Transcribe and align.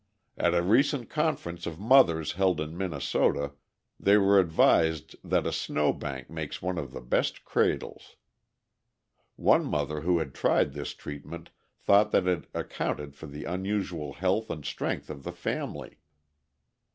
At 0.35 0.55
a 0.55 0.63
recent 0.63 1.11
conference 1.11 1.67
of 1.67 1.79
mothers 1.79 2.31
held 2.31 2.59
in 2.59 2.75
Minnesota, 2.75 3.51
they 3.99 4.17
were 4.17 4.39
advised 4.39 5.15
that 5.23 5.45
a 5.45 5.51
snowbank 5.51 6.27
makes 6.27 6.59
one 6.59 6.79
of 6.79 6.91
the 6.91 7.01
best 7.01 7.45
cradles. 7.45 8.15
One 9.35 9.63
mother 9.63 10.01
who 10.01 10.17
had 10.17 10.33
tried 10.33 10.73
this 10.73 10.95
treatment 10.95 11.51
thought 11.77 12.11
that 12.13 12.25
it 12.27 12.45
accounted 12.55 13.13
for 13.13 13.27
the 13.27 13.45
unusual 13.45 14.13
health 14.13 14.49
and 14.49 14.65
strength 14.65 15.11
of 15.11 15.21
the 15.23 15.31
family. 15.31 15.99